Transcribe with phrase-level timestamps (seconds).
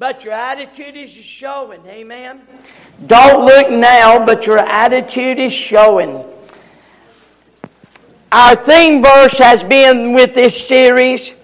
[0.00, 1.86] but your attitude is showing.
[1.86, 2.40] Amen.
[3.06, 6.24] Don't look now, but your attitude is showing.
[8.32, 11.34] Our theme verse has been with this series.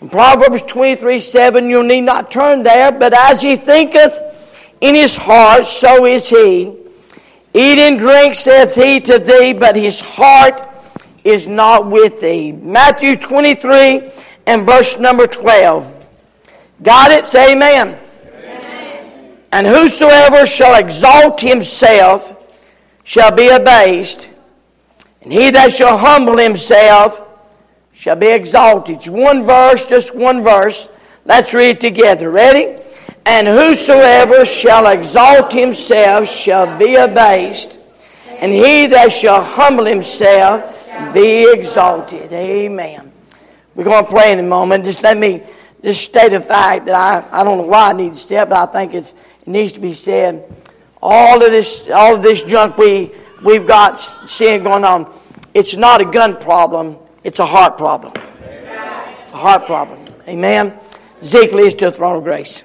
[0.00, 4.18] In Proverbs 23 7, you need not turn there, but as he thinketh
[4.80, 6.74] in his heart, so is he.
[7.52, 10.66] Eat and drink, saith he to thee, but his heart
[11.22, 12.52] is not with thee.
[12.52, 14.10] Matthew 23
[14.46, 15.99] and verse number 12.
[16.82, 17.26] Got it?
[17.26, 17.98] Say amen.
[18.24, 19.38] amen.
[19.52, 22.34] And whosoever shall exalt himself
[23.04, 24.28] shall be abased,
[25.22, 27.20] and he that shall humble himself
[27.92, 28.96] shall be exalted.
[28.96, 30.88] It's one verse, just one verse.
[31.26, 32.30] Let's read together.
[32.30, 32.80] Ready?
[33.26, 37.78] And whosoever shall exalt himself shall be abased,
[38.38, 40.76] and he that shall humble himself
[41.12, 42.32] be exalted.
[42.32, 43.12] Amen.
[43.74, 44.84] We're going to pray in a moment.
[44.84, 45.42] Just let me
[45.82, 48.52] just state a fact that I, I don't know why I need to say but
[48.52, 50.44] I think it's, it needs to be said.
[51.02, 53.10] All of this, all of this junk we,
[53.42, 55.12] we've got seeing going on,
[55.54, 58.12] it's not a gun problem, it's a heart problem.
[58.42, 60.04] It's a heart problem.
[60.28, 60.78] Amen.
[61.24, 62.62] Zeke leads to the throne of grace.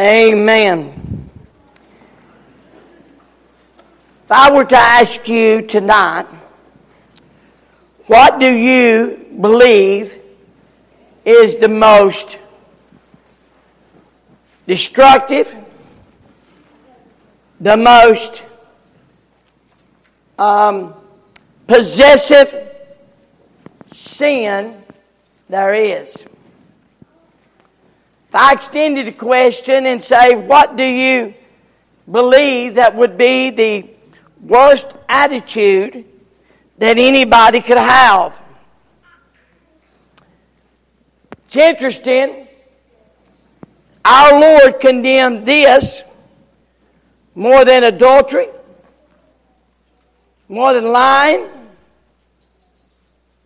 [0.00, 0.94] Amen.
[4.24, 6.24] If I were to ask you tonight,
[8.06, 10.18] what do you believe
[11.26, 12.38] is the most
[14.66, 15.54] destructive,
[17.60, 18.42] the most
[20.38, 20.94] um,
[21.66, 22.72] possessive
[23.92, 24.82] sin
[25.50, 26.24] there is?
[28.30, 31.34] If I extended the question and say, what do you
[32.08, 33.90] believe that would be the
[34.40, 36.04] worst attitude
[36.78, 38.40] that anybody could have?
[41.46, 42.46] It's interesting.
[44.04, 46.00] Our Lord condemned this
[47.34, 48.46] more than adultery,
[50.48, 51.48] more than lying,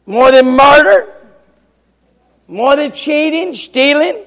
[0.04, 1.10] more than murder,
[2.46, 4.23] more than cheating, stealing,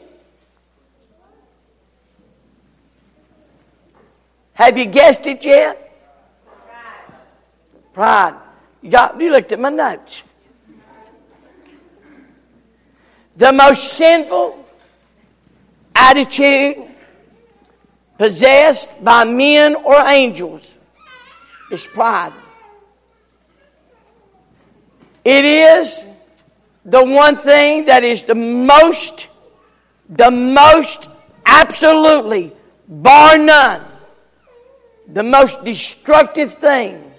[4.58, 5.84] Have you guessed it yet?
[7.94, 8.34] Pride.
[8.82, 10.24] You got you looked at my notes.
[13.36, 14.66] The most sinful
[15.94, 16.88] attitude
[18.18, 20.74] possessed by men or angels
[21.72, 22.34] is pride.
[25.24, 26.04] It is
[26.84, 29.28] the one thing that is the most,
[30.10, 31.08] the most
[31.46, 32.54] absolutely,
[32.88, 33.86] bar none,
[35.08, 37.12] the most destructive thing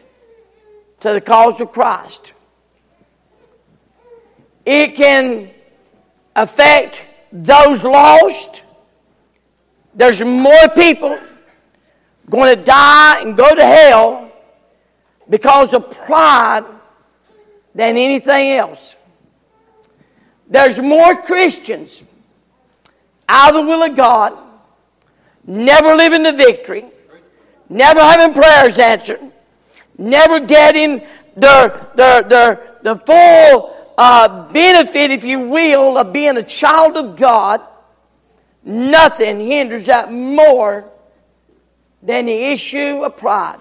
[1.01, 2.33] to the cause of Christ.
[4.67, 5.51] It can
[6.37, 8.63] affect those lost.
[9.95, 11.19] There's more people
[12.29, 14.31] going to die and go to hell
[15.31, 16.65] because of pride
[17.75, 18.95] than anything else.
[20.49, 22.03] There's more Christians
[23.29, 24.37] out of the will of God,
[25.47, 26.87] never living the victory,
[27.69, 29.21] never having prayers answered,
[29.97, 31.07] never getting
[31.37, 37.17] the, the, the, the full uh, benefit, if you will, of being a child of
[37.17, 37.61] God,
[38.65, 40.89] nothing hinders that more
[42.03, 43.61] than the issue of pride.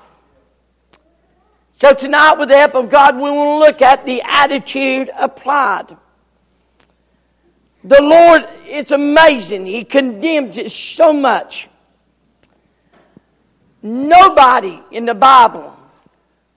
[1.78, 5.96] So tonight, with the help of God, we to look at the attitude of pride.
[7.84, 9.66] The Lord, it's amazing.
[9.66, 11.70] He condemns it so much.
[13.82, 15.78] Nobody in the Bible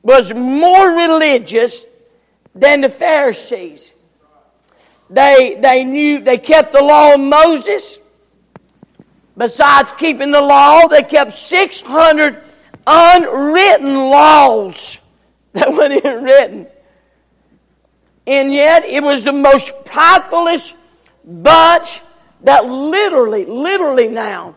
[0.02, 1.84] was more religious
[2.54, 3.92] than the Pharisees.
[5.10, 7.98] They, they knew, they kept the law of Moses.
[9.36, 12.42] Besides keeping the law, they kept 600
[12.86, 14.98] unwritten laws
[15.52, 16.66] that weren't written.
[18.26, 20.74] And yet, it was the most pridefulest
[21.24, 22.00] bunch
[22.42, 24.54] that literally, literally now,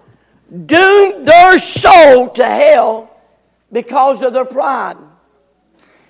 [0.53, 3.09] doomed their soul to hell
[3.71, 4.97] because of their pride.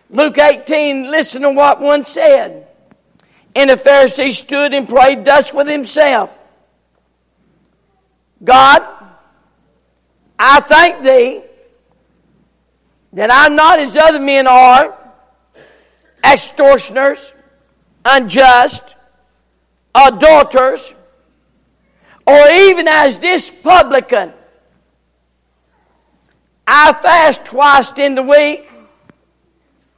[0.09, 2.67] Luke 18, listen to what one said.
[3.55, 6.37] And the Pharisee stood and prayed thus with himself
[8.43, 8.81] God,
[10.37, 11.41] I thank thee
[13.13, 14.97] that I'm not as other men are,
[16.25, 17.33] extortioners,
[18.03, 18.95] unjust,
[19.95, 20.93] adulterers,
[22.25, 24.33] or even as this publican.
[26.65, 28.69] I fast twice in the week,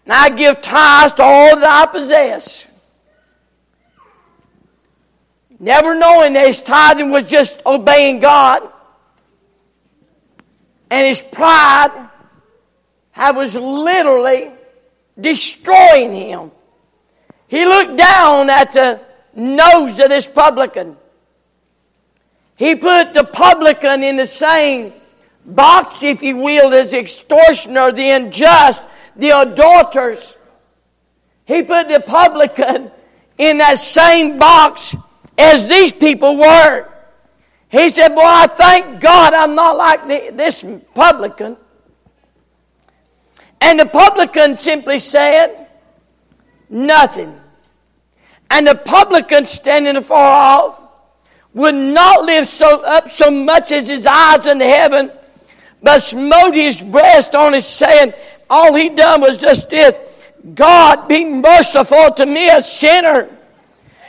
[0.05, 2.65] and I give tithes to all that I possess.
[5.59, 8.61] Never knowing that his tithing was just obeying God,
[10.89, 12.05] and his pride
[13.15, 14.51] I was literally
[15.19, 16.51] destroying him.
[17.47, 18.99] He looked down at the
[19.33, 20.97] nose of this publican.
[22.55, 24.93] He put the publican in the same
[25.45, 30.35] box, if you will, as extortioner, the unjust, the adulterers.
[31.45, 32.91] He put the publican
[33.37, 34.95] in that same box
[35.37, 36.89] as these people were.
[37.69, 41.57] He said, Boy, I thank God I'm not like the, this publican.
[43.59, 45.67] And the publican simply said,
[46.69, 47.39] Nothing.
[48.49, 50.84] And the publican standing afar off
[51.55, 55.11] would not lift so up so much as his eyes into heaven,
[55.81, 58.13] but smote his breast on his saying,
[58.49, 59.97] all he done was just this,
[60.53, 63.29] God be merciful to me, a sinner.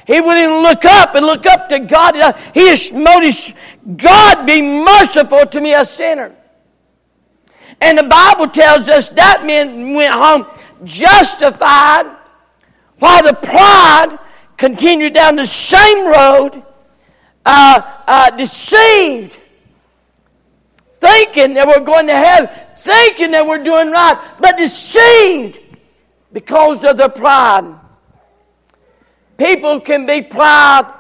[0.07, 2.15] He wouldn't look up and look up to God.
[2.53, 3.55] He just smote his,
[3.97, 6.35] God be merciful to me, a sinner.
[7.81, 10.47] And the Bible tells us that man went home
[10.85, 12.07] justified
[12.99, 14.19] while the pride
[14.57, 16.63] continued down the same road,
[17.47, 19.39] uh, uh, deceived,
[21.01, 25.61] thinking that we're going to heaven, thinking that we're doing right, but deceived
[26.33, 27.79] because of the pride.
[29.39, 30.93] People can be proud,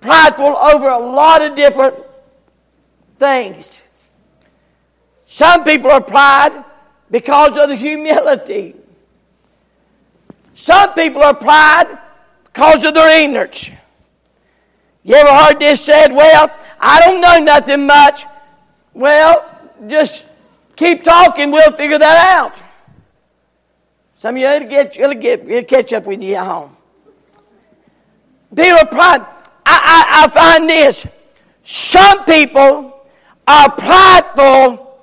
[0.00, 1.96] prideful over a lot of different
[3.18, 3.80] things.
[5.24, 6.64] Some people are pride
[7.10, 8.74] because of the humility.
[10.52, 11.98] Some people are pride
[12.44, 13.70] because of their ignorance.
[15.02, 16.12] You ever heard this said?
[16.12, 18.24] Well, I don't know nothing much.
[18.92, 19.46] Well,
[19.86, 20.26] just
[20.76, 21.50] keep talking.
[21.50, 22.54] We'll figure that out.
[24.18, 26.76] Some of you it'll get it'll get it'll catch up with you at home.
[28.54, 29.24] People are pride.
[29.64, 31.06] I, I, I find this.
[31.62, 33.06] Some people
[33.46, 34.98] are prideful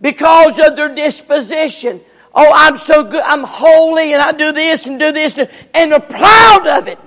[0.00, 2.00] because of their disposition.
[2.34, 3.22] Oh, I'm so good.
[3.22, 5.38] I'm holy and I do this and do this.
[5.38, 6.98] And they're proud of it.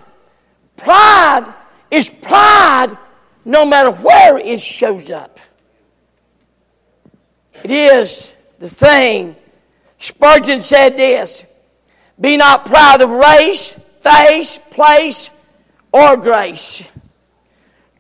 [0.76, 1.54] Pride
[1.92, 2.98] is pride
[3.46, 5.40] no matter where it shows up.
[7.64, 9.36] It is the thing.
[9.98, 11.44] Spurgeon said this
[12.20, 15.30] Be not proud of race, face, place,
[15.92, 16.84] or grace.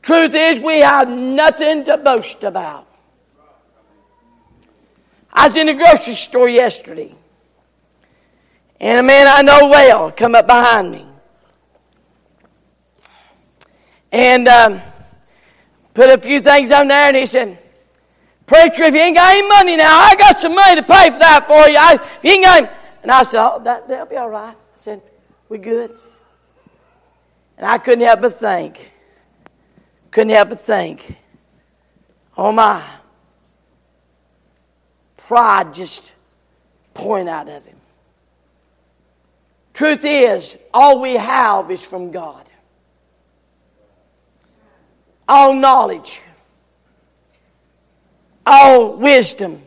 [0.01, 2.87] Truth is, we have nothing to boast about.
[5.33, 7.13] I was in the grocery store yesterday.
[8.79, 11.06] And a man I know well come up behind me.
[14.17, 14.81] And um,
[15.93, 17.59] put a few things on there, and he said,
[18.47, 21.19] Preacher, if you ain't got any money now, I got some money to pay for
[21.19, 21.77] that for you.
[21.77, 22.69] I, if you ain't got any.
[23.03, 24.55] And I said, Oh, that, that'll be all right.
[24.55, 25.03] I said,
[25.49, 25.95] We good.
[27.57, 28.91] And I couldn't help but think.
[30.09, 31.15] Couldn't help but think.
[32.35, 32.83] Oh my
[35.27, 36.11] pride just
[36.93, 37.75] pouring out of him.
[39.73, 42.46] Truth is, all we have is from God.
[45.27, 46.21] All knowledge,
[48.45, 49.61] all wisdom,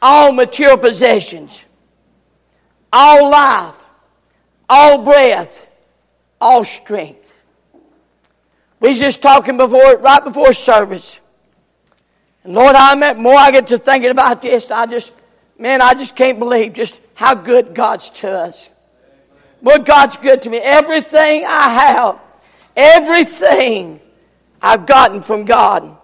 [0.00, 1.64] all material possessions,
[2.92, 3.84] all life,
[4.68, 5.66] all breath,
[6.40, 7.34] all strength.
[8.80, 11.18] We just talking before, right before service.
[12.44, 15.12] And Lord, I'm more I get to thinking about this, I just,
[15.58, 18.70] man, I just can't believe just how good God's to us.
[19.60, 20.58] Boy, God's good to me.
[20.58, 22.20] Everything I have,
[22.78, 24.00] everything
[24.62, 25.96] I've gotten from God.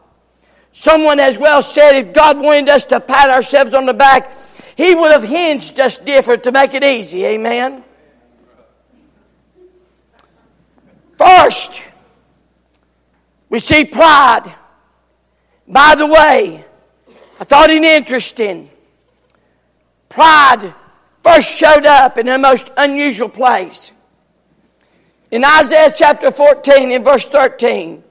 [0.72, 4.32] Someone has well said if God wanted us to pat ourselves on the back,
[4.76, 7.24] He would have hinged us different to make it easy.
[7.24, 7.84] Amen.
[11.16, 11.80] First,
[13.48, 14.52] we see pride.
[15.66, 16.64] By the way,
[17.38, 18.68] I thought it interesting.
[20.08, 20.74] Pride
[21.22, 23.92] first showed up in the most unusual place.
[25.34, 28.04] In Isaiah chapter 14, in verse 13,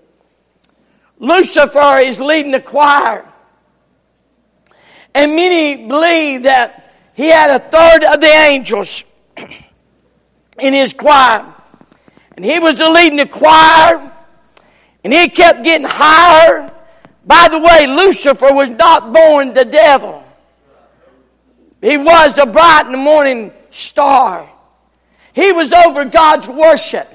[1.19, 3.25] Lucifer is leading the choir.
[5.15, 9.05] And many believe that he had a third of the angels
[10.59, 11.55] in his choir.
[12.35, 14.11] And he was the leading the choir.
[15.05, 16.73] And he kept getting higher.
[17.25, 20.25] By the way, Lucifer was not born the devil.
[21.79, 24.52] He was the bright and morning star.
[25.33, 27.09] He was over God's worship.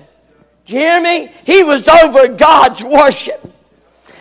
[0.67, 1.33] Do you hear me?
[1.45, 3.41] He was over God's worship.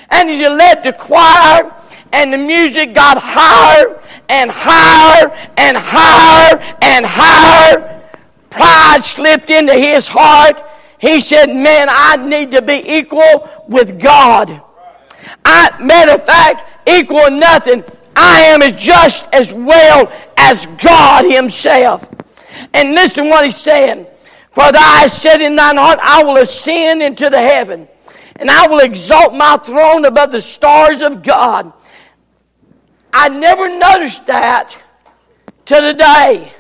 [0.09, 1.73] And as you led the choir,
[2.13, 8.03] and the music got higher and higher and higher and higher,
[8.49, 10.63] pride slipped into his heart.
[10.99, 14.61] He said, Man, I need to be equal with God.
[15.45, 17.83] I, matter of fact, equal nothing.
[18.15, 22.09] I am as just as well as God Himself.
[22.73, 24.07] And listen what He's saying.
[24.51, 27.87] For thou said in thine heart, I will ascend into the heaven,
[28.37, 31.71] and I will exalt my throne above the stars of God.
[33.13, 34.79] I never noticed that
[35.65, 36.51] to today.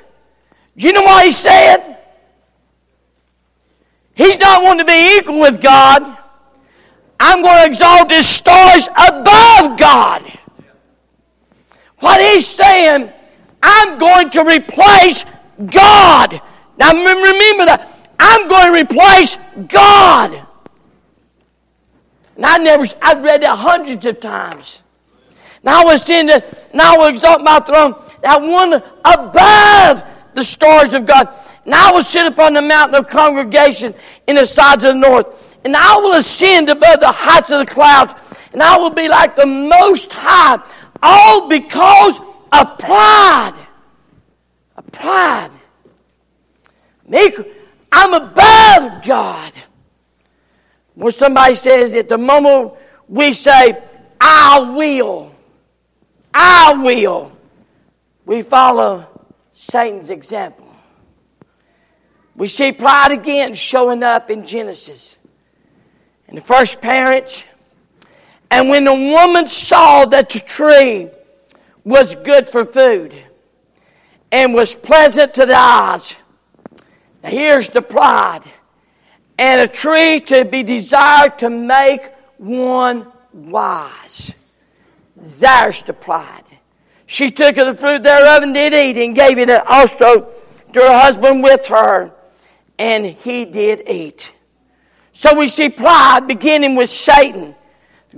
[0.75, 1.97] You know what he said?
[4.13, 6.17] He's not wanting to be equal with God.
[7.19, 10.23] I'm going to exalt his stars above God.
[11.99, 13.11] What he's saying,
[13.63, 15.25] I'm going to replace
[15.65, 16.41] God.
[16.77, 17.93] Now remember that.
[18.19, 19.37] I'm going to replace
[19.67, 20.47] God.
[22.35, 24.81] And I never, I've read that hundreds of times.
[25.63, 30.93] Now I in the, now I will exalt my throne, that one above the stars
[30.93, 31.33] of God.
[31.65, 33.93] Now I will sit upon the mountain of congregation
[34.27, 35.57] in the sides of the north.
[35.65, 38.13] And I will ascend above the heights of the clouds.
[38.53, 40.63] And I will be like the most high.
[41.03, 42.19] All because
[42.51, 43.53] of pride.
[45.17, 45.51] Of
[47.09, 47.45] pride.
[47.91, 49.53] I'm above God.
[50.93, 52.73] When somebody says at the moment
[53.07, 53.81] we say,
[54.19, 55.31] I will,
[56.33, 57.37] I will,
[58.25, 59.07] we follow
[59.53, 60.67] Satan's example.
[62.35, 65.15] We see pride again showing up in Genesis.
[66.27, 67.45] In the first parents,
[68.51, 71.09] and when the woman saw that the tree
[71.83, 73.13] was good for food
[74.31, 76.17] and was pleasant to the eyes,
[77.23, 78.41] now here's the pride.
[79.39, 82.01] And a tree to be desired to make
[82.37, 84.33] one wise.
[85.15, 86.43] There's the pride.
[87.05, 90.29] She took of the fruit thereof and did eat, and gave it also
[90.73, 92.11] to her husband with her,
[92.77, 94.33] and he did eat.
[95.13, 97.55] So we see pride beginning with Satan.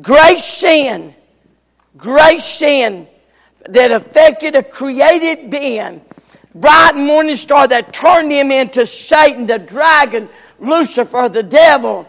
[0.02, 1.14] Great sin,
[1.98, 3.08] great sin
[3.70, 6.02] that affected a created being
[6.56, 12.08] bright morning star that turned him into Satan, the dragon, Lucifer, the devil,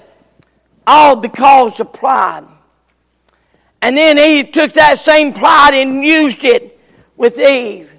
[0.86, 2.46] all because of pride.
[3.82, 6.78] And then he took that same pride and used it
[7.16, 7.94] with Eve.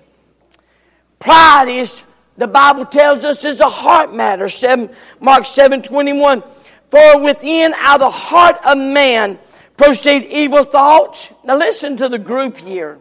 [1.19, 2.03] Pride is,
[2.37, 4.49] the Bible tells us, is a heart matter.
[4.49, 4.89] Seven,
[5.19, 6.43] Mark 7 21.
[6.89, 9.39] For within out of the heart of man
[9.77, 11.31] proceed evil thoughts.
[11.43, 12.99] Now listen to the group here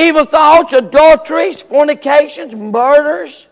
[0.00, 3.48] evil thoughts, adulteries, fornications, murders,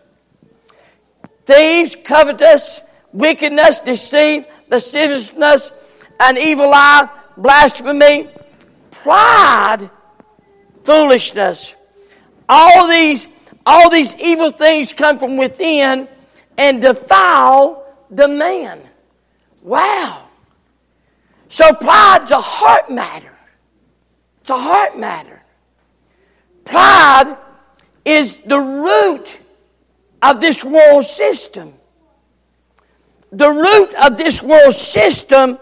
[1.45, 2.81] thieves, covetous,
[3.13, 5.73] wickedness, deceit, lasciviousness,
[6.21, 8.29] an evil eye, blasphemy,
[8.91, 9.91] pride,
[10.85, 11.75] foolishness.
[12.49, 13.29] All these,
[13.67, 16.09] all these evil things come from within
[16.57, 18.81] and defile the man.
[19.63, 20.25] Wow.
[21.49, 23.33] So pride's a heart matter.
[24.41, 25.38] It's a heart matter.
[26.69, 27.37] Pride
[28.05, 29.39] is the root
[30.21, 31.73] of this world system.
[33.33, 35.59] The root of this world system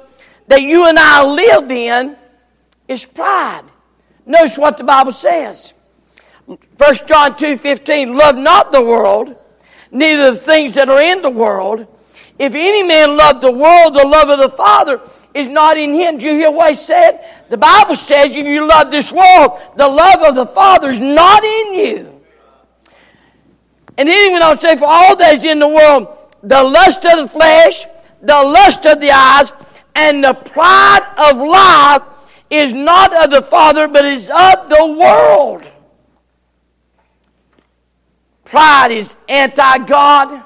[0.48, 2.16] that you and I live in
[2.88, 3.64] is pride.
[4.24, 5.72] Notice what the Bible says.
[6.46, 6.58] 1
[7.06, 9.36] John 2 15, love not the world,
[9.90, 11.86] neither the things that are in the world.
[12.38, 15.00] If any man love the world, the love of the Father
[15.36, 16.18] is not in him.
[16.18, 17.24] Do you hear what he said?
[17.48, 21.44] The Bible says if you love this world, the love of the Father is not
[21.44, 22.22] in you.
[23.98, 26.08] And even I'll say, for all that is in the world,
[26.42, 27.84] the lust of the flesh,
[28.20, 29.52] the lust of the eyes,
[29.94, 32.02] and the pride of life
[32.50, 35.68] is not of the Father, but is of the world.
[38.44, 40.44] Pride is anti God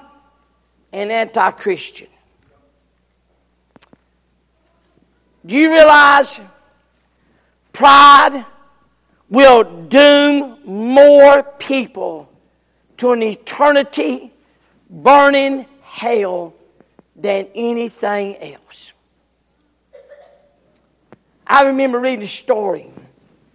[0.92, 2.08] and anti Christian.
[5.44, 6.38] Do you realize
[7.72, 8.44] pride
[9.28, 12.30] will doom more people
[12.98, 14.32] to an eternity
[14.90, 16.54] burning hell
[17.16, 18.92] than anything else?
[21.46, 22.90] I remember reading a story,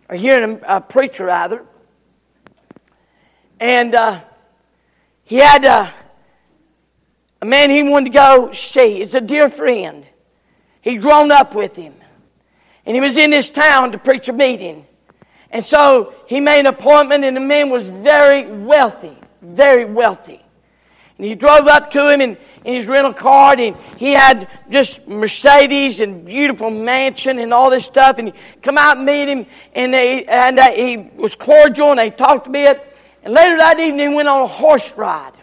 [0.10, 1.64] or hearing a, a preacher rather,
[3.60, 4.22] And uh,
[5.24, 5.90] he had uh,
[7.42, 9.02] a man he wanted to go see.
[9.02, 10.05] It's a dear friend.
[10.86, 11.96] He'd grown up with him.
[12.86, 14.86] And he was in this town to preach a meeting.
[15.50, 20.40] And so he made an appointment, and the man was very wealthy, very wealthy.
[21.18, 25.08] And he drove up to him in, in his rental car, and he had just
[25.08, 28.20] Mercedes and beautiful mansion and all this stuff.
[28.20, 32.00] And he come out and meet him, and, they, and uh, he was cordial, and
[32.00, 32.96] they talked a bit.
[33.24, 35.34] And later that evening, he went on a horse ride.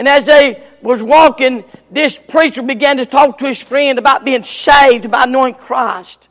[0.00, 4.42] And as they was walking, this preacher began to talk to his friend about being
[4.44, 6.26] saved, by knowing Christ.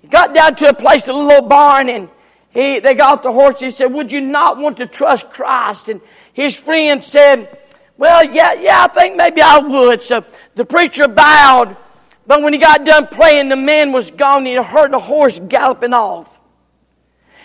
[0.00, 2.08] He got down to a place, a little barn, and
[2.50, 3.58] he, they got the horse.
[3.58, 5.88] He said, Would you not want to trust Christ?
[5.88, 6.00] And
[6.32, 7.58] his friend said,
[7.96, 10.00] Well, yeah, yeah, I think maybe I would.
[10.04, 11.76] So the preacher bowed,
[12.28, 14.46] but when he got done praying, the man was gone.
[14.46, 16.38] He heard the horse galloping off.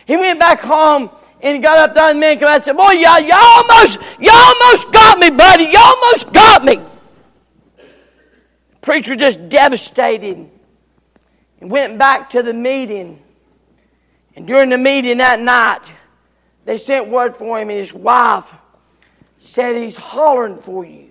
[0.06, 1.10] He went back home
[1.44, 3.34] and he got up there and the man came out and said, Boy, y'all, you
[3.34, 5.66] almost, you almost got me, buddy.
[5.66, 6.80] You almost got me.
[8.80, 10.50] Preacher just devastated
[11.60, 13.22] and went back to the meeting.
[14.38, 15.82] And during the meeting that night,
[16.64, 18.52] they sent word for him and his wife
[19.38, 21.10] said he's hollering for you.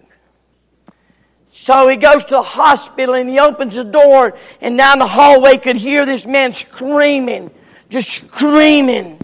[1.50, 5.58] So he goes to the hospital and he opens the door and down the hallway
[5.58, 7.50] could hear this man screaming,
[7.90, 9.18] just screaming.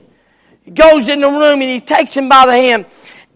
[0.74, 2.86] Goes in the room and he takes him by the hand.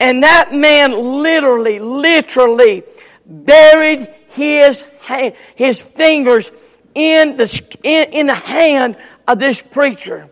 [0.01, 2.83] And that man literally, literally
[3.25, 6.51] buried his hand, his fingers
[6.95, 8.97] in the, in, in the hand
[9.27, 10.29] of this preacher.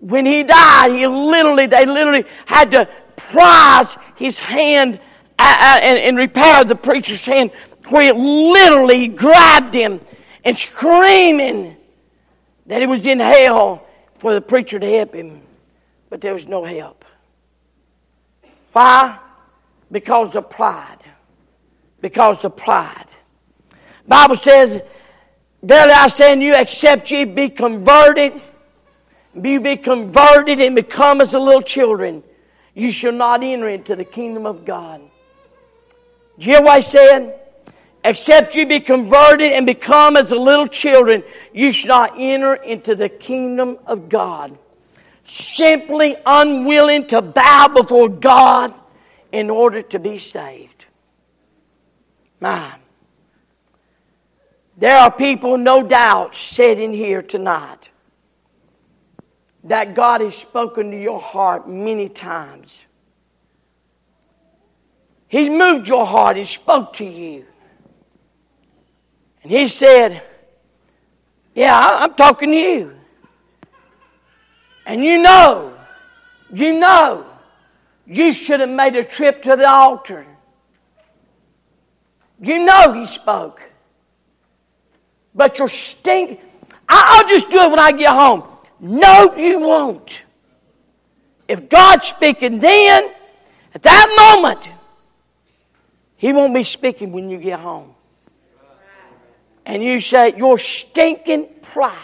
[0.00, 5.00] When he died, he literally, they literally had to prise his hand
[5.38, 7.50] uh, uh, and, and repair the preacher's hand
[7.88, 10.00] where it literally grabbed him
[10.44, 11.76] and screaming
[12.66, 13.86] that he was in hell
[14.18, 15.42] for the preacher to help him
[16.10, 17.04] but there was no help.
[18.72, 19.18] Why?
[19.90, 20.98] Because of pride.
[22.00, 23.06] Because of pride.
[24.06, 24.82] Bible says,
[25.62, 28.32] Verily I say unto you, except ye be converted,
[29.40, 32.24] be be converted and become as the little children,
[32.74, 35.00] you shall not enter into the kingdom of God.
[36.38, 37.38] Do you hear what said?
[38.02, 42.94] Except you be converted and become as the little children, you shall not enter into
[42.94, 44.58] the kingdom of God
[45.30, 48.74] simply unwilling to bow before God
[49.30, 50.86] in order to be saved.
[52.40, 52.74] My.
[54.76, 57.90] There are people, no doubt, sitting here tonight
[59.62, 62.84] that God has spoken to your heart many times.
[65.28, 67.46] He's moved your heart, He spoke to you.
[69.44, 70.22] And He said,
[71.54, 72.99] Yeah, I'm talking to you.
[74.90, 75.72] And you know,
[76.52, 77.24] you know,
[78.08, 80.26] you should have made a trip to the altar.
[82.40, 83.62] You know he spoke.
[85.32, 86.40] But you're stink.
[86.88, 88.42] I'll just do it when I get home.
[88.80, 90.24] No, you won't.
[91.46, 93.12] If God's speaking then,
[93.72, 94.72] at that moment,
[96.16, 97.94] He won't be speaking when you get home.
[99.64, 101.94] And you say, Your stinking pride.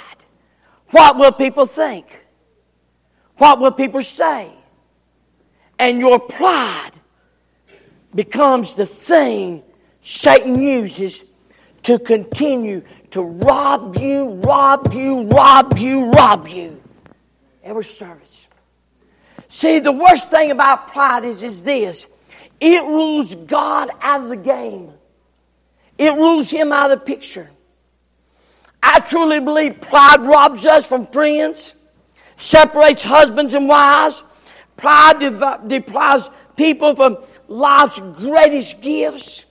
[0.91, 2.16] What will people think?
[3.37, 4.53] What will people say?
[5.79, 6.93] And your pride
[8.15, 9.63] becomes the thing
[10.01, 11.23] Satan uses
[11.83, 16.83] to continue to rob you, rob you, rob you, rob you.
[17.63, 18.47] Every service.
[19.49, 22.09] See, the worst thing about pride is, is this
[22.59, 24.93] it rules God out of the game,
[25.99, 27.51] it rules Him out of the picture.
[28.83, 31.75] I truly believe pride robs us from friends
[32.37, 34.23] separates husbands and wives.
[34.77, 35.19] Pride
[35.67, 37.19] deprives people from
[37.49, 39.45] life's greatest gifts.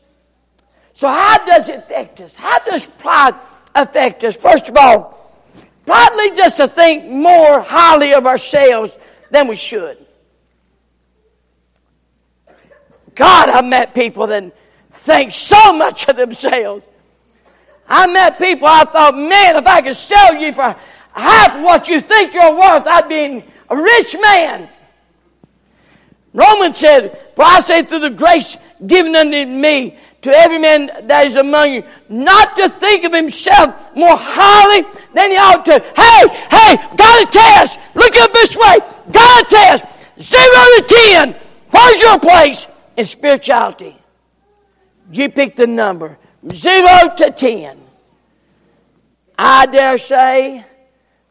[0.94, 2.36] So, how does it affect us?
[2.36, 3.36] How does pride
[3.74, 4.38] affect us?
[4.38, 5.34] First of all,
[5.86, 8.98] pride leads us to think more highly of ourselves
[9.32, 9.98] than we should.
[13.16, 14.54] God, I've met people that
[14.92, 16.88] think so much of themselves.
[17.88, 20.76] I met people I thought, man, if I could sell you for
[21.16, 24.70] half what you think you're worth, I'd be a rich man.
[26.34, 31.26] Romans said, For I say through the grace given unto me, to every man that
[31.26, 34.82] is among you, not to think of himself more highly
[35.14, 35.80] than he ought to.
[35.96, 37.80] Hey, hey, got a test.
[37.94, 38.80] Look up this way.
[39.12, 39.86] Got a test.
[40.20, 41.36] Zero to ten.
[41.70, 43.96] Where's your place in spirituality?
[45.12, 46.18] You pick the number.
[46.52, 47.80] Zero to ten.
[49.38, 50.66] I dare say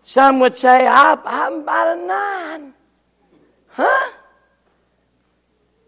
[0.06, 2.74] some would say, I, I'm about a nine.
[3.68, 4.12] Huh?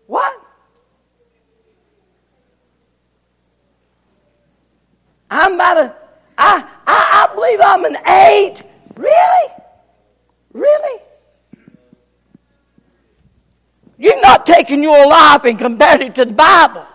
[0.07, 0.41] What?
[5.31, 5.97] I'm about a,
[6.39, 8.63] I, I, I believe I'm an eight.
[8.97, 9.53] Really?
[10.55, 11.03] Really?
[13.99, 16.87] You're not taking your life and comparing it to the Bible.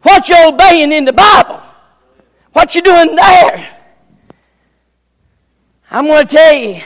[0.00, 1.60] What you're obeying in the Bible?
[2.54, 3.83] What you doing there?
[5.94, 6.80] I'm going to tell you.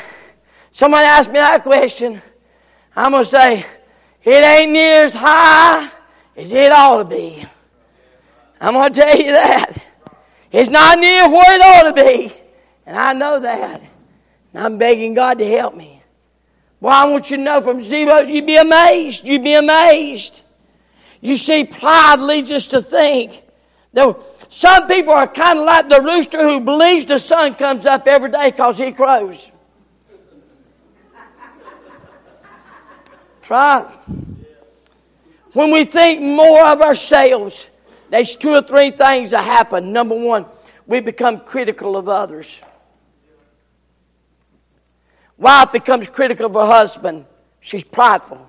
[0.71, 2.21] Somebody asked me that question.
[2.95, 3.65] I'm going to say,
[4.23, 5.91] it ain't near as high
[6.37, 7.43] as it ought to be.
[8.61, 9.83] I'm going to tell you that.
[10.53, 12.35] It's not near where it ought to be.
[12.85, 13.81] And I know that.
[14.53, 16.03] And I'm begging God to help me.
[16.79, 19.27] Well, I want you to know from zero, you'd be amazed.
[19.27, 20.43] You'd be amazed.
[21.23, 23.43] You see, pride leads us to think
[23.95, 28.07] that some people are kind of like the rooster who believes the sun comes up
[28.07, 29.51] every day because he crows.
[33.43, 33.83] Try.
[35.53, 37.69] When we think more of ourselves,
[38.11, 39.93] there's two or three things that happen.
[39.93, 40.47] Number one,
[40.87, 42.61] we become critical of others.
[45.37, 47.25] Wife becomes critical of her husband.
[47.61, 48.49] She's prideful.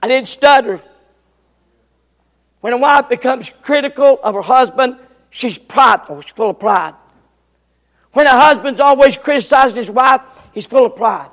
[0.00, 0.80] I didn't stutter.
[2.60, 4.98] When a wife becomes critical of her husband,
[5.30, 6.16] she's prideful.
[6.16, 6.94] Oh, she's full of pride.
[8.12, 11.30] When a husband's always criticizing his wife, he's full of pride.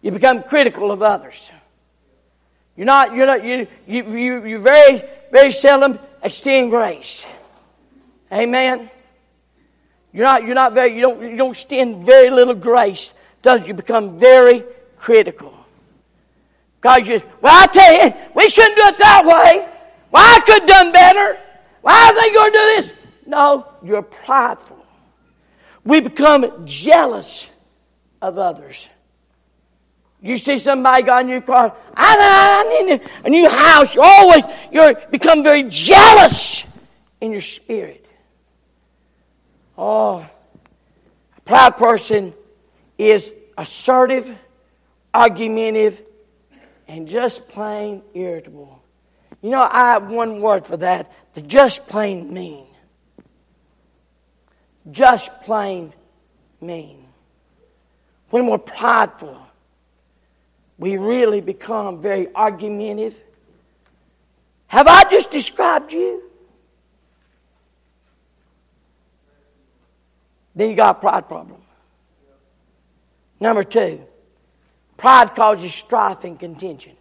[0.00, 1.50] You become critical of others.
[2.76, 7.26] You're not, you're not, you, you, you, you very, very seldom extend grace.
[8.32, 8.90] Amen.
[10.12, 13.74] You're not, you're not very, you don't, you don't extend very little grace, does you
[13.74, 14.64] become very
[14.96, 15.54] critical.
[16.80, 19.68] God just, well, I tell you, we shouldn't do it that way.
[20.10, 21.38] Well, I could have done better.
[21.82, 22.92] Why are they going to do this?
[23.26, 24.84] No, you're prideful.
[25.84, 27.48] We become jealous
[28.20, 28.88] of others.
[30.22, 33.94] You see somebody got a new car, I need a new house.
[33.94, 36.64] You always you become very jealous
[37.20, 38.06] in your spirit.
[39.78, 40.28] Oh,
[41.36, 42.34] a proud person
[42.98, 44.36] is assertive,
[45.14, 46.02] argumentative,
[46.86, 48.79] and just plain irritable.
[49.42, 52.66] You know, I have one word for that the just plain mean.
[54.90, 55.92] Just plain
[56.60, 57.06] mean.
[58.30, 59.40] When we're prideful,
[60.78, 63.20] we really become very argumentative.
[64.68, 66.22] Have I just described you?
[70.54, 71.60] Then you got a pride problem.
[73.40, 74.00] Number two,
[74.96, 76.96] pride causes strife and contention.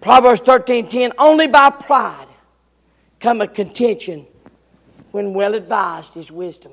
[0.00, 2.26] Proverbs 13:10 only by pride
[3.20, 4.26] come a contention
[5.10, 6.72] when well advised is wisdom.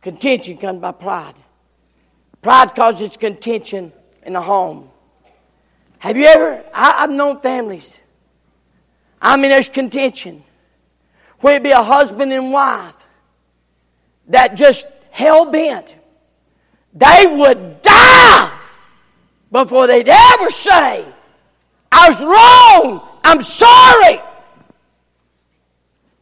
[0.00, 1.34] Contention comes by pride.
[2.42, 4.90] Pride causes contention in a home.
[5.98, 7.98] Have you ever, I, have known families.
[9.20, 10.44] I mean, there's contention.
[11.40, 12.94] Where it be a husband and wife
[14.28, 15.96] that just hell bent.
[16.92, 18.58] They would die
[19.50, 21.06] before they'd ever say,
[21.96, 23.08] I was wrong.
[23.22, 24.20] I'm sorry.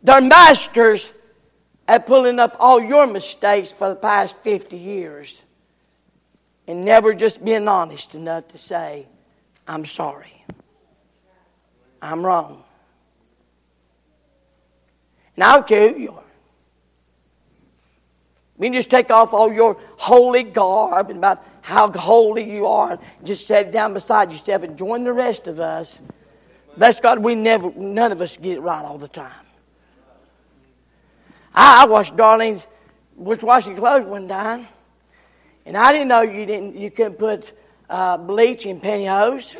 [0.02, 1.10] They're masters
[1.88, 5.42] at pulling up all your mistakes for the past 50 years
[6.68, 9.06] and never just being honest enough to say,
[9.66, 10.44] I'm sorry.
[12.02, 12.62] I'm wrong.
[15.36, 16.31] And I don't care who you are.
[18.58, 22.92] We can just take off all your holy garb and about how holy you are
[22.92, 26.00] and just sit down beside yourself and join the rest of us.
[26.76, 29.32] Bless God, we never, none of us get it right all the time.
[31.54, 32.66] I, I watched Darlene's,
[33.16, 34.66] was washing clothes one time.
[35.64, 37.52] And I didn't know you didn't you couldn't put
[37.88, 39.56] uh, bleach in pantyhose.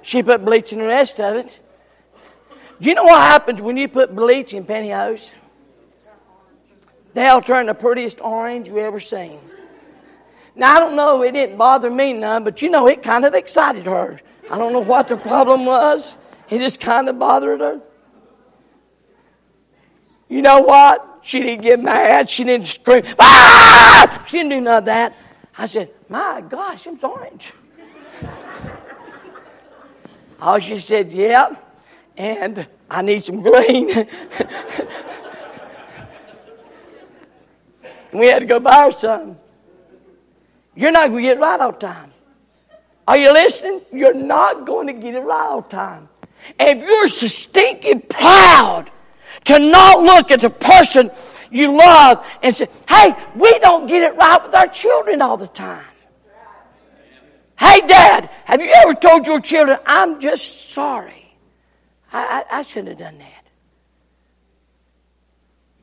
[0.00, 1.58] She put bleach in the rest of it.
[2.80, 5.32] Do you know what happens when you put bleach in pantyhose?
[7.14, 9.40] They'll turn the prettiest orange you ever seen.
[10.54, 13.34] Now I don't know, it didn't bother me none, but you know it kind of
[13.34, 14.20] excited her.
[14.50, 16.16] I don't know what the problem was.
[16.50, 17.80] It just kind of bothered her.
[20.28, 21.20] You know what?
[21.22, 22.28] She didn't get mad.
[22.30, 23.02] She didn't scream.
[23.18, 24.24] Ah!
[24.26, 25.14] She didn't do none of that.
[25.56, 27.52] I said, My gosh, it's orange.
[30.40, 31.56] oh, she said, Yeah,
[32.16, 33.90] and I need some green.
[38.12, 39.38] we had to go buy some.
[40.74, 42.12] You're not going to get it right all the time.
[43.06, 43.80] Are you listening?
[43.92, 46.08] You're not going to get it right all the time.
[46.58, 48.90] And if you're so stinking proud
[49.44, 51.10] to not look at the person
[51.50, 55.46] you love and say, hey, we don't get it right with our children all the
[55.46, 55.84] time.
[57.58, 61.34] Hey, Dad, have you ever told your children, I'm just sorry?
[62.12, 63.37] I, I, I shouldn't have done that.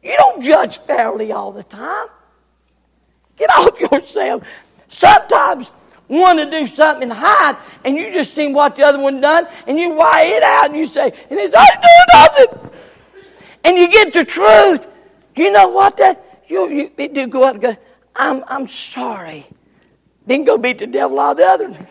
[0.05, 2.07] You don't judge fairly all the time.
[3.37, 4.47] Get off yourself.
[4.87, 5.71] Sometimes
[6.07, 9.47] want to do something and hide, and you just seen what the other one done,
[9.65, 12.71] and you weigh it out, and you say, and he's I do nothing.
[13.63, 14.87] And you get the truth.
[15.33, 17.75] Do you know what that you you do go out and go,
[18.15, 19.47] I'm I'm sorry.
[20.27, 21.87] Then go beat the devil out of the other.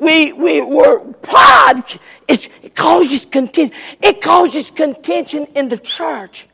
[0.00, 1.84] We we were pride.
[2.28, 3.76] It causes contention.
[4.02, 6.48] It causes contention in the church.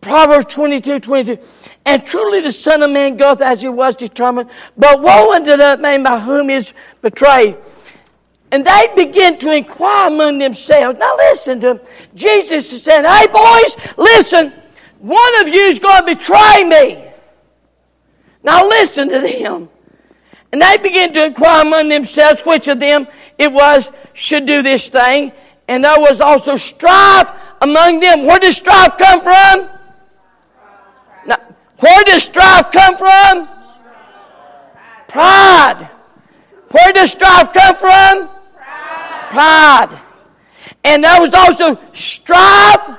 [0.00, 1.38] Proverbs 22, 22.
[1.84, 4.50] And truly the Son of Man goeth as he was determined.
[4.76, 7.58] But woe unto that man by whom he is betrayed.
[8.50, 10.98] And they begin to inquire among themselves.
[10.98, 11.80] Now listen to them.
[12.14, 14.52] Jesus is saying, Hey boys, listen.
[15.00, 17.04] One of you is going to betray me.
[18.42, 19.68] Now listen to them.
[20.52, 23.06] And they began to inquire among themselves which of them
[23.36, 25.32] it was should do this thing.
[25.68, 27.28] And there was also strife
[27.60, 28.24] among them.
[28.24, 29.68] Where does strife come from?
[31.26, 31.38] Now,
[31.78, 33.48] where does strife come from?
[35.08, 35.90] Pride.
[36.70, 38.30] Where does strife come from?
[39.30, 40.00] Pride.
[40.84, 42.96] And there was also strife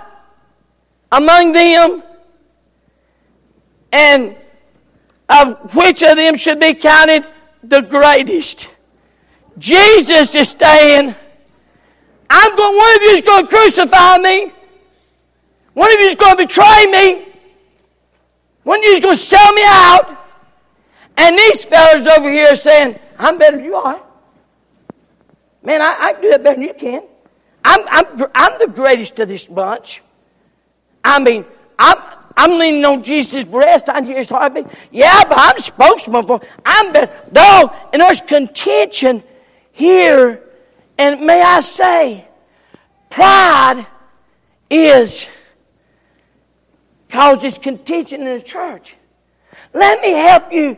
[1.11, 2.03] among them.
[3.91, 4.35] And
[5.27, 7.27] of which of them should be counted
[7.63, 8.69] the greatest.
[9.57, 11.15] Jesus is saying,
[12.29, 14.51] I'm going, one of you is going to crucify me.
[15.73, 17.27] One of you is going to betray me.
[18.63, 20.17] One of you is going to sell me out.
[21.17, 24.01] And these fellas over here are saying, I'm better than you are.
[25.63, 27.03] Man, I, I can do it better than you can.
[27.65, 30.01] I'm, I'm, I'm the greatest of this bunch.
[31.03, 31.45] I mean,
[31.77, 31.97] I'm,
[32.39, 33.89] I'm leaning on Jesus' breast.
[33.89, 34.65] I hear his heartbeat.
[34.91, 36.39] Yeah, but I'm spokesman for.
[36.65, 39.21] I'm the no, and there's contention
[39.73, 40.41] here.
[40.97, 42.25] And may I say,
[43.09, 43.85] pride
[44.69, 45.27] is
[47.09, 48.95] causes contention in the church.
[49.73, 50.77] Let me help you.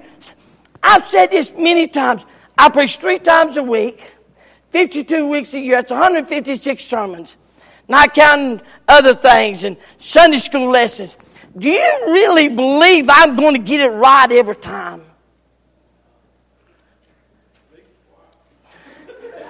[0.82, 2.26] I've said this many times.
[2.58, 4.02] I preach three times a week,
[4.72, 5.78] 52 weeks a year.
[5.78, 7.38] It's 156 sermons,
[7.88, 11.18] not counting other things and Sunday school lessons.
[11.58, 15.04] Do you really believe I'm going to get it right every time?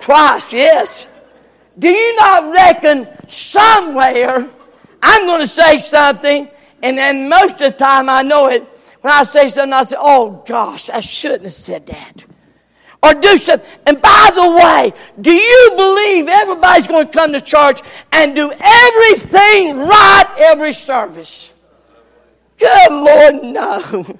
[0.02, 1.08] Twice, yes.
[1.78, 4.50] Do you not reckon somewhere
[5.02, 6.48] I'm going to say something,
[6.84, 8.64] and then most of the time I know it.
[9.02, 12.26] When I say something, I say, "Oh gosh, I shouldn't have said that."
[13.02, 13.68] Or do something.
[13.88, 18.52] And by the way, do you believe everybody's going to come to church and do
[18.52, 21.52] everything right every service?
[22.62, 24.20] Good Lord, no.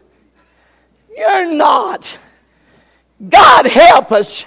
[1.16, 2.18] You're not.
[3.30, 4.46] God help us.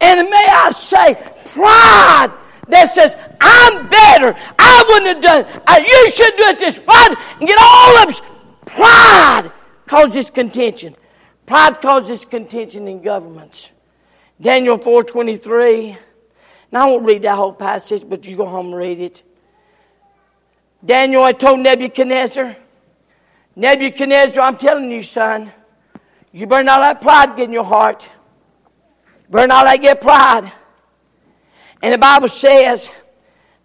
[0.00, 1.14] And may I say,
[1.46, 2.32] pride
[2.68, 4.38] that says, I'm better.
[4.58, 5.62] I wouldn't have done it.
[5.66, 7.16] Uh, you should do it this way.
[7.40, 8.20] And get all of
[8.66, 9.50] Pride
[9.86, 10.94] causes contention.
[11.46, 13.70] Pride causes contention in governments.
[14.40, 15.96] Daniel 4.23.
[16.70, 19.22] Now I won't read that whole passage, but you go home and read it.
[20.84, 22.56] Daniel I told Nebuchadnezzar,
[23.54, 25.52] Nebuchadnezzar, I'm telling you, son,
[26.32, 28.08] you better not let pride get in your heart.
[29.28, 30.50] Burn not let get pride.
[31.82, 32.90] And the Bible says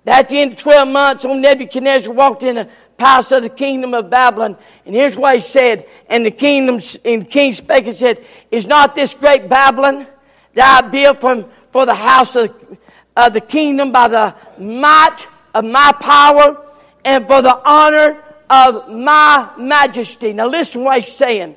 [0.03, 3.49] that at the end of 12 months, old Nebuchadnezzar walked in the palace of the
[3.49, 4.57] kingdom of Babylon.
[4.85, 5.85] And here's what he said.
[6.09, 10.07] And the kingdom, and the king spake and said, Is not this great Babylon
[10.53, 12.77] that I built from, for the house of,
[13.15, 16.65] of the kingdom by the might of my power
[17.05, 20.33] and for the honor of my majesty.
[20.33, 21.55] Now listen what he's saying.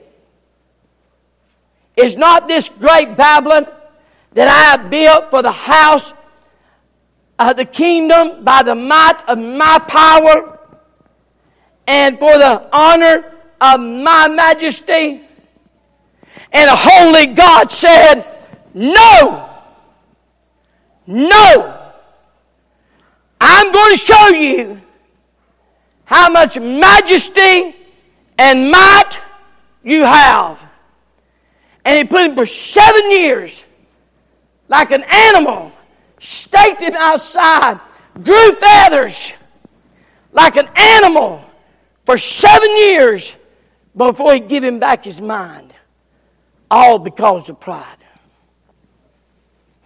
[1.97, 3.67] Is not this great Babylon
[4.33, 6.15] that I have built for the house
[7.39, 10.59] of the kingdom by the might of my power
[11.87, 15.23] and for the honor of my majesty?
[16.53, 18.25] And a holy God said,
[18.75, 19.51] No,
[21.07, 21.77] no.
[23.41, 24.81] I'm going to show you
[26.11, 27.73] how much majesty
[28.37, 29.13] and might
[29.85, 30.61] you have.
[31.85, 33.65] And he put him for seven years
[34.67, 35.71] like an animal,
[36.19, 37.79] staked him outside,
[38.25, 39.33] grew feathers
[40.33, 41.45] like an animal
[42.05, 43.37] for seven years
[43.97, 45.73] before he give him back his mind.
[46.73, 47.87] All because of pride.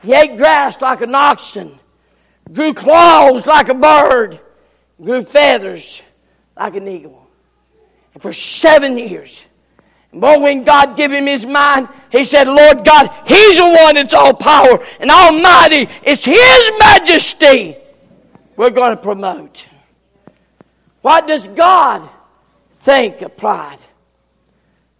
[0.03, 1.79] He ate grass like an oxen,
[2.51, 4.41] grew claws like a bird,
[5.03, 6.01] grew feathers
[6.57, 7.27] like an eagle.
[8.15, 9.45] And for seven years.
[10.13, 14.15] Boy, when God gave him his mind, he said, Lord God, He's the one that's
[14.15, 15.89] all power and almighty.
[16.05, 17.77] It's His majesty
[18.57, 19.69] we're going to promote.
[21.01, 22.09] What does God
[22.71, 23.79] think of pride?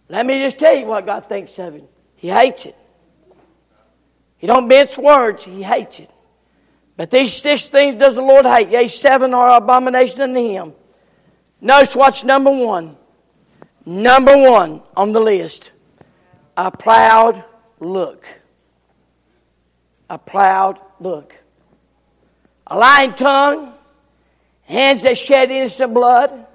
[0.09, 1.89] Let me just tell you what God thinks of it.
[2.17, 2.75] He hates it.
[4.37, 5.45] He don't mince words.
[5.45, 6.09] He hates it.
[6.97, 8.67] But these six things does the Lord hate.
[8.67, 10.73] Yea, seven are abomination unto him.
[11.65, 12.95] Notice what's number one.
[13.87, 15.71] Number one on the list.
[16.55, 17.43] A proud
[17.79, 18.23] look.
[20.07, 21.33] A proud look.
[22.67, 23.73] A lying tongue.
[24.65, 26.45] Hands that shed innocent blood.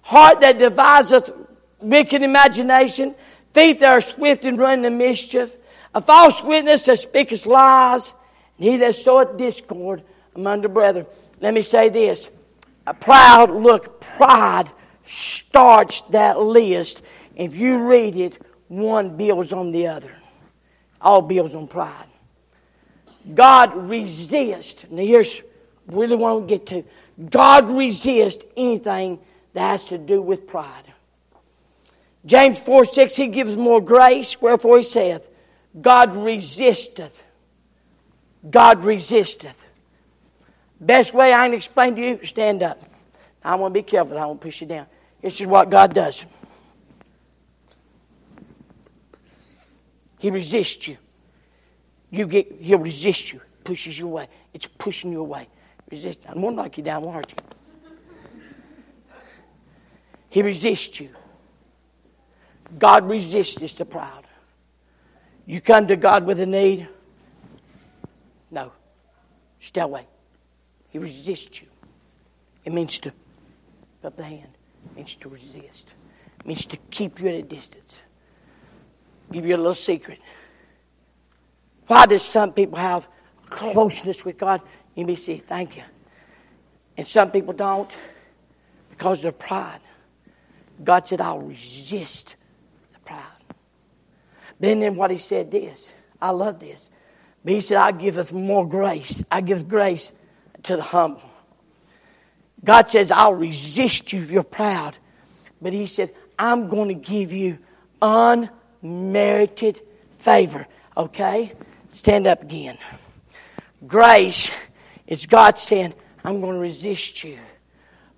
[0.00, 1.30] Heart that deviseth
[1.80, 3.14] wicked imagination.
[3.52, 5.58] Feet that are swift in running to mischief.
[5.94, 8.14] A false witness that speaketh lies
[8.56, 10.02] and he that soweth discord
[10.34, 11.04] among the brethren.
[11.38, 12.30] Let me say this.
[12.88, 14.70] A proud look, pride
[15.04, 17.02] starts that list.
[17.36, 20.16] If you read it, one builds on the other.
[21.00, 22.06] All builds on pride.
[23.34, 24.86] God resists.
[24.90, 25.42] Now here's
[25.86, 26.84] really what I get to.
[27.30, 29.18] God resists anything
[29.52, 30.84] that has to do with pride.
[32.24, 35.28] James 4 6, he gives more grace, wherefore he saith,
[35.80, 37.24] God resisteth
[38.48, 39.67] God resisteth.
[40.80, 42.78] Best way I can explain to you, stand up.
[43.42, 44.18] I want to be careful.
[44.18, 44.86] I won't push you down.
[45.20, 46.26] This is what God does.
[50.18, 50.98] He resists you.
[52.10, 54.28] You get, he'll resist you, pushes you away.
[54.54, 55.48] It's pushing you away.
[55.90, 56.20] Resist.
[56.28, 57.38] I won't knock you down, won't hurt you.
[60.30, 61.10] He resists you.
[62.78, 64.24] God resists the proud.
[65.46, 66.86] You come to God with a need.
[68.50, 68.72] No.
[69.58, 70.06] Stay away.
[70.90, 71.68] He resists you.
[72.64, 73.12] It means to
[74.02, 74.56] put the hand.
[74.86, 75.94] It means to resist.
[76.40, 78.00] It means to keep you at a distance.
[79.30, 80.20] Give you a little secret.
[81.86, 83.08] Why do some people have
[83.46, 84.60] closeness with God?
[84.94, 85.82] You may say, thank you.
[86.96, 87.96] And some people don't
[88.90, 89.80] because of pride.
[90.82, 92.36] God said, I'll resist
[92.92, 93.22] the proud.
[94.60, 96.90] Then, then what he said this, I love this.
[97.44, 99.22] But he said, I giveth more grace.
[99.30, 100.12] I give grace
[100.64, 101.22] to the humble.
[102.64, 104.96] God says, I'll resist you if you're proud.
[105.60, 107.58] But he said, I'm going to give you
[108.02, 109.80] unmerited
[110.12, 110.66] favor.
[110.96, 111.52] Okay?
[111.90, 112.78] Stand up again.
[113.86, 114.50] Grace
[115.06, 115.94] is God saying,
[116.24, 117.38] I'm going to resist you.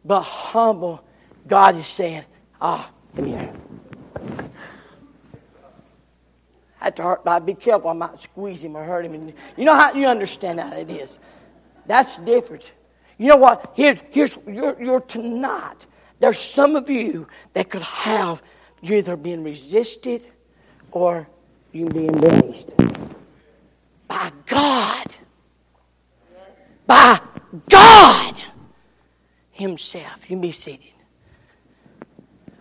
[0.05, 1.05] But humble,
[1.47, 2.25] God is saying,
[2.61, 3.53] ah, come here.
[6.81, 7.91] I had to hurt, I'd be careful.
[7.91, 9.35] I might squeeze him or hurt him.
[9.57, 11.19] you know how you understand how it is.
[11.87, 12.71] That's the difference.
[13.19, 13.73] You know what?
[13.75, 15.87] Here, here's you're, you're tonight.
[16.21, 18.43] There's some of you that could have
[18.83, 20.25] you either being resisted
[20.91, 21.29] or
[21.73, 22.67] you being embraced.
[24.09, 25.07] By God.
[26.87, 27.21] By
[27.69, 28.35] God
[29.51, 30.29] Himself.
[30.29, 30.93] You be seated.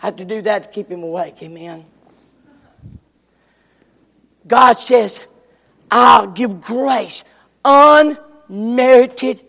[0.01, 1.41] I have to do that to keep him awake.
[1.43, 1.85] Amen.
[4.47, 5.21] God says,
[5.91, 7.23] I'll give grace,
[8.49, 9.41] unmerited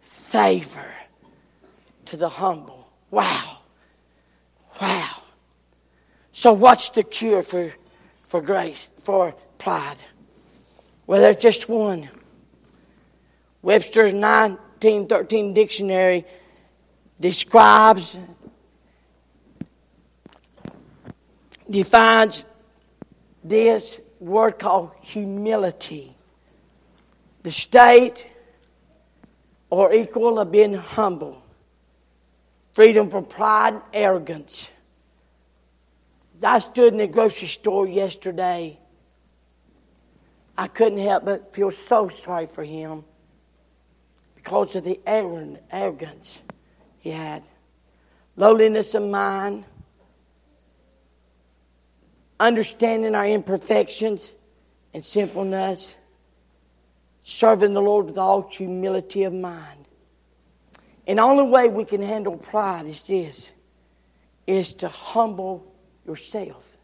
[0.00, 0.94] favor
[2.06, 2.90] to the humble.
[3.10, 3.58] Wow.
[4.80, 5.22] Wow.
[6.32, 7.72] So, what's the cure for,
[8.22, 9.96] for grace, for pride?
[11.06, 12.08] Well, there's just one.
[13.62, 16.24] Webster's 1913 dictionary
[17.18, 18.16] describes,
[21.68, 22.44] defines
[23.42, 26.14] this word called humility.
[27.42, 28.26] The state
[29.70, 31.42] or equal of being humble.
[32.72, 34.70] Freedom from pride and arrogance.
[36.42, 38.78] I stood in the grocery store yesterday.
[40.56, 43.04] I couldn't help but feel so sorry for him
[44.34, 46.40] because of the arrogance
[46.98, 47.42] he had.
[48.36, 49.64] Lowliness of mind
[52.40, 54.32] understanding our imperfections
[54.94, 55.94] and sinfulness,
[57.28, 59.86] serving the Lord with all humility of mind.
[61.06, 63.52] And the only way we can handle pride is this
[64.46, 65.70] is to humble
[66.06, 66.76] yourself.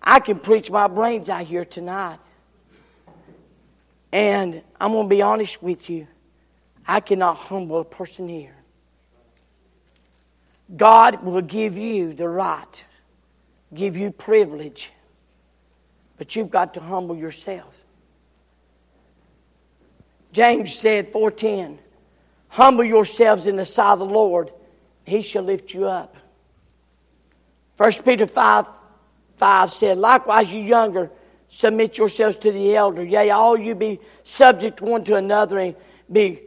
[0.00, 2.18] I can preach my brains out here tonight.
[4.12, 6.06] And I'm going to be honest with you.
[6.86, 8.54] I cannot humble a person here.
[10.76, 12.84] God will give you the right
[13.74, 14.92] give you privilege,
[16.16, 17.83] but you've got to humble yourself.
[20.34, 21.78] James said, 410,
[22.48, 24.52] humble yourselves in the sight of the Lord,
[25.04, 26.16] he shall lift you up.
[27.76, 28.66] 1 Peter 5,
[29.36, 31.08] 5 said, likewise you younger,
[31.46, 33.04] submit yourselves to the elder.
[33.04, 35.76] Yea, all you be subject one to another and
[36.10, 36.40] be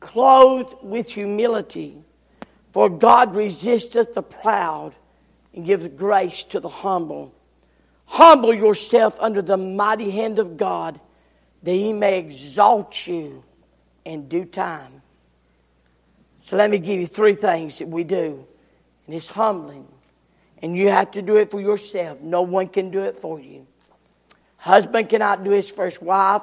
[0.00, 2.02] clothed with humility.
[2.72, 4.94] For God resisteth the proud
[5.52, 7.34] and gives grace to the humble.
[8.06, 10.98] Humble yourself under the mighty hand of God,
[11.64, 13.42] that he may exalt you
[14.04, 15.02] in due time.
[16.42, 18.46] So let me give you three things that we do.
[19.06, 19.88] And it's humbling.
[20.60, 22.20] And you have to do it for yourself.
[22.20, 23.66] No one can do it for you.
[24.58, 26.42] Husband cannot do this for his wife,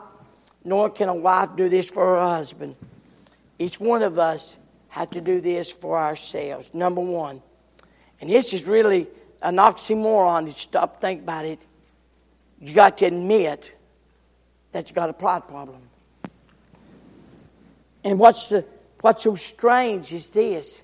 [0.64, 2.76] nor can a wife do this for her husband.
[3.60, 4.56] Each one of us
[4.90, 6.74] have to do this for ourselves.
[6.74, 7.44] Number one.
[8.20, 9.08] And this is really
[9.42, 10.52] an oxymoron.
[10.56, 11.60] Stop think about it.
[12.60, 13.72] You got to admit
[14.72, 15.82] that you got a pride problem.
[18.04, 18.66] And what's the
[19.02, 20.82] what's so strange is this.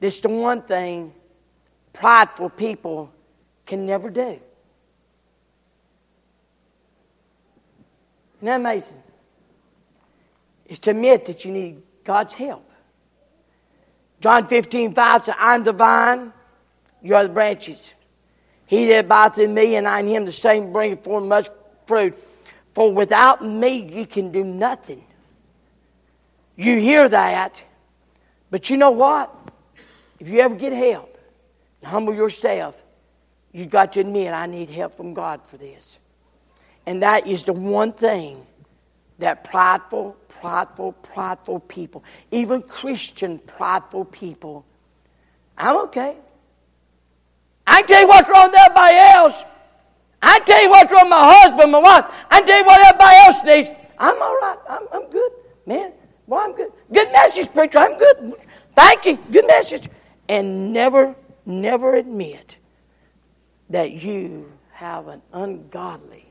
[0.00, 1.12] This the one thing
[1.92, 3.12] prideful people
[3.64, 4.38] can never do.
[8.36, 9.02] Isn't that amazing?
[10.66, 12.70] Is to admit that you need God's help.
[14.20, 16.32] John 15, 5 says, I'm the vine,
[17.02, 17.92] you are the branches.
[18.66, 21.48] He that abideth in me and I in him, the same bringeth forth much
[21.86, 22.16] fruit.
[22.76, 25.02] For without me, you can do nothing.
[26.56, 27.64] You hear that,
[28.50, 29.34] but you know what?
[30.20, 31.18] If you ever get help,
[31.82, 32.76] humble yourself,
[33.50, 35.98] you've got to admit, I need help from God for this.
[36.84, 38.46] And that is the one thing
[39.20, 44.66] that prideful, prideful, prideful people, even Christian prideful people,
[45.56, 46.14] I'm okay.
[47.66, 49.44] I can tell you what's wrong with everybody else.
[50.28, 52.26] I tell you what's wrong with my husband, my wife.
[52.30, 53.70] I tell you what everybody else needs.
[53.98, 54.58] I'm all right.
[54.68, 55.32] I'm, I'm good,
[55.64, 55.92] man.
[56.26, 56.72] Well, I'm good.
[56.92, 57.78] Good message, preacher.
[57.78, 58.34] I'm good.
[58.74, 59.16] Thank you.
[59.30, 59.88] Good message.
[60.28, 61.14] And never,
[61.46, 62.56] never admit
[63.70, 66.26] that you have an ungodly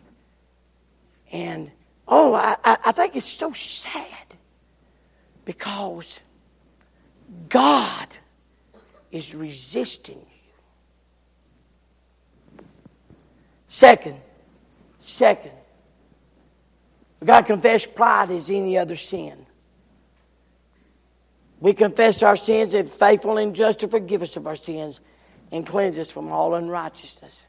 [1.32, 1.72] and
[2.08, 4.36] Oh, I, I think it's so sad
[5.44, 6.20] because
[7.50, 8.08] God
[9.12, 10.26] is resisting you.
[13.68, 14.20] Second,
[15.00, 15.52] second,
[17.20, 19.46] we got to confess pride as any other sin.
[21.60, 25.02] We confess our sins, and faithful and just to forgive us of our sins
[25.52, 27.44] and cleanse us from all unrighteousness.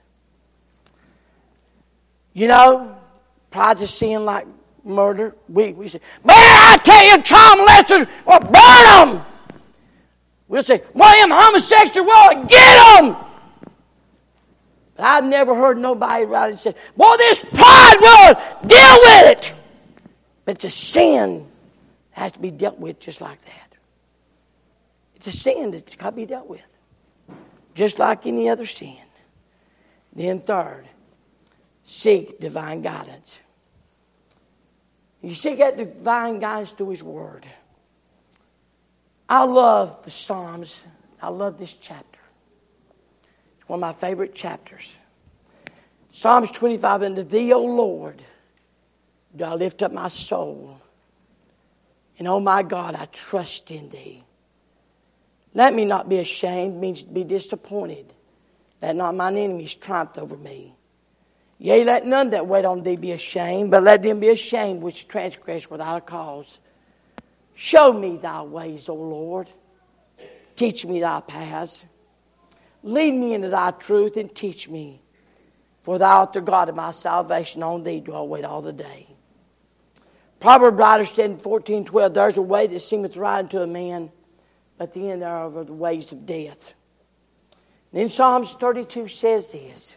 [2.33, 2.97] You know,
[3.51, 4.47] Pride's a sin like
[4.85, 5.35] murder.
[5.49, 9.27] We, we say, man, I tell you, child molesters, well, burn them.
[10.49, 13.26] We'll say, William, homosexual, well, get them.
[14.97, 19.55] But I've never heard nobody write and say, well, this pride will deal with it.
[20.45, 21.47] But it's a sin
[22.15, 23.75] that has to be dealt with just like that.
[25.17, 26.67] It's a sin that's got to be dealt with,
[27.75, 28.97] just like any other sin.
[30.13, 30.89] Then, third,
[31.85, 33.41] seek divine guidance.
[35.21, 37.45] You seek that divine guidance through His Word.
[39.29, 40.85] I love the Psalms.
[41.21, 42.21] I love this chapter.
[43.67, 44.97] One of my favorite chapters.
[46.11, 48.23] Psalms 25 Unto Thee, O Lord,
[49.35, 50.81] do I lift up my soul.
[52.19, 54.25] And oh my God, I trust in Thee.
[55.53, 58.13] Let me not be ashamed, means be disappointed.
[58.83, 60.75] Let not mine enemies triumph over me.
[61.59, 65.09] Yea, let none that wait on thee be ashamed, but let them be ashamed which
[65.09, 66.59] transgress without a cause.
[67.55, 69.51] Show me thy ways, O Lord.
[70.55, 71.83] Teach me thy paths.
[72.87, 75.03] Lead me into thy truth and teach me.
[75.83, 77.65] For thou art the God of my salvation.
[77.65, 79.09] On thee do I wait all the day.
[80.39, 84.13] Proverb writer said in 14 12, There's a way that seemeth right unto a man,
[84.79, 86.75] but the end thereof are the ways of death.
[87.93, 89.97] then Psalms 32 says this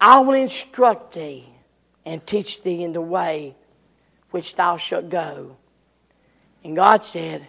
[0.00, 1.50] I will instruct thee
[2.06, 3.54] and teach thee in the way
[4.30, 5.58] which thou shalt go.
[6.64, 7.46] And God said,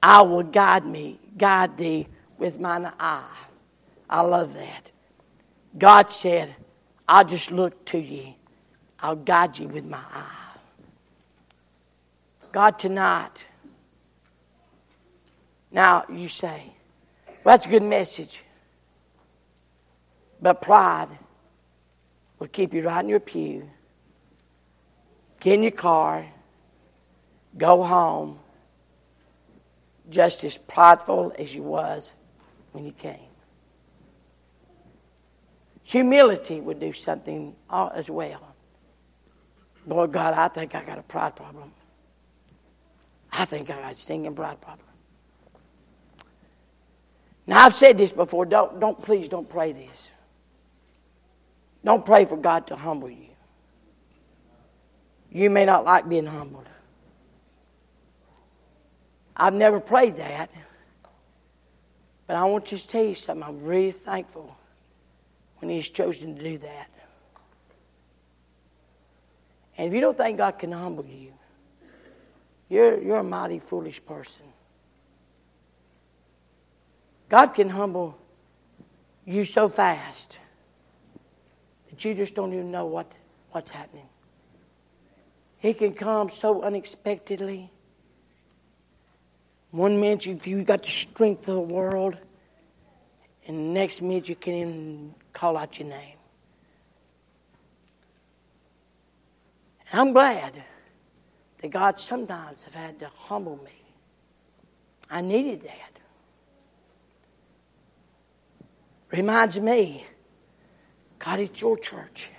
[0.00, 2.06] I will guide me, guide thee
[2.38, 3.24] with mine eye.
[4.08, 4.90] I love that.
[5.76, 6.54] God said,
[7.08, 8.34] I'll just look to you.
[9.00, 10.56] I'll guide you with my eye.
[12.52, 13.44] God, tonight.
[15.70, 16.72] Now, you say,
[17.26, 18.42] well, that's a good message.
[20.40, 21.08] But pride
[22.38, 23.68] will keep you right in your pew,
[25.40, 26.26] get in your car,
[27.56, 28.38] go home,
[30.08, 32.14] just as prideful as you was
[32.74, 33.30] when you came.
[35.84, 38.54] Humility would do something as well.
[39.86, 41.72] Lord God, I think I got a pride problem.
[43.32, 44.88] I think I got a stinging pride problem.
[47.46, 48.44] Now I've said this before.
[48.44, 50.10] Don't, don't please don't pray this.
[51.84, 53.28] Don't pray for God to humble you.
[55.30, 56.68] You may not like being humbled.
[59.36, 60.50] I've never prayed that,
[62.26, 63.42] But I want to tell you something.
[63.42, 64.56] I'm really thankful
[65.58, 66.90] when He's chosen to do that.
[69.76, 71.32] And if you don't think God can humble you,
[72.68, 74.46] you're, you're a mighty foolish person.
[77.28, 78.16] God can humble
[79.24, 80.38] you so fast
[81.90, 83.12] that you just don't even know what,
[83.50, 84.08] what's happening.
[85.58, 87.70] He can come so unexpectedly.
[89.74, 92.16] One minute you you got the strength of the world,
[93.44, 96.14] and the next minute you can't even call out your name.
[99.90, 100.62] And I'm glad
[101.60, 103.82] that God sometimes has had to humble me.
[105.10, 105.98] I needed that.
[109.10, 110.06] Reminds me,
[111.18, 112.30] God, it's your church.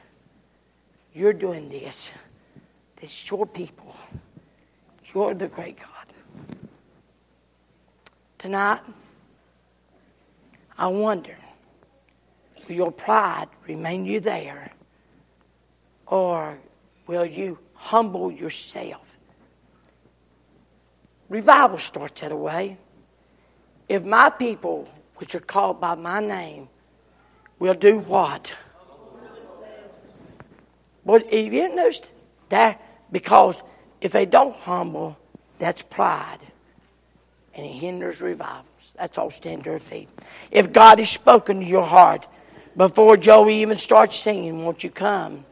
[1.13, 2.13] You're doing this.
[2.95, 3.93] This is your people.
[5.13, 6.14] You're the great God.
[8.45, 8.81] Tonight,
[10.77, 11.35] I wonder
[12.67, 14.71] will your pride remain you there?
[16.05, 16.59] Or
[17.07, 19.17] will you humble yourself?
[21.27, 22.77] Revival starts that way.
[23.89, 26.69] If my people, which are called by my name,
[27.57, 28.53] will do what?
[31.03, 32.01] But you didn't notice
[32.49, 32.79] that
[33.11, 33.63] because
[34.01, 35.17] if they don't humble,
[35.57, 36.37] that's pride.
[37.55, 38.65] And it hinders revivals.
[38.95, 40.09] That's all stand to our feet.
[40.51, 42.27] If God has spoken to your heart
[42.75, 45.45] before Joey even starts singing, won't you come?